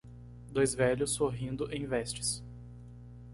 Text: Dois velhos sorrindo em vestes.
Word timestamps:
Dois 0.51 0.73
velhos 0.73 1.11
sorrindo 1.11 1.71
em 1.71 1.85
vestes. 1.85 2.43